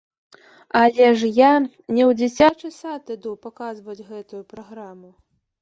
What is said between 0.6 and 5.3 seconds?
Але я ж не ў дзіцячы сад іду паказваць гэтую праграму.